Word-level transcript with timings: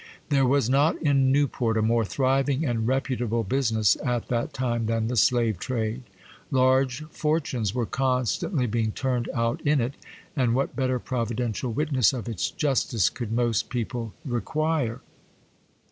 There 0.29 0.47
was 0.47 0.67
not 0.67 0.99
in 0.99 1.31
Newport 1.31 1.77
a 1.77 1.83
more 1.83 2.03
thriving 2.03 2.65
and 2.65 2.87
reputable 2.87 3.43
business 3.43 3.95
at 4.03 4.29
that 4.29 4.51
time 4.51 4.87
than 4.87 5.09
the 5.09 5.15
slave 5.15 5.59
trade. 5.59 6.01
Large 6.49 7.03
fortunes 7.11 7.75
were 7.75 7.85
constantly 7.85 8.65
being 8.65 8.93
turned 8.93 9.29
out 9.31 9.61
in 9.61 9.79
it, 9.79 9.93
and 10.35 10.55
what 10.55 10.75
better 10.75 10.97
Providential 10.97 11.71
witness 11.71 12.13
of 12.13 12.27
its 12.27 12.49
justice 12.49 13.11
could 13.11 13.31
most 13.31 13.69
people 13.69 14.15
require? 14.25 15.01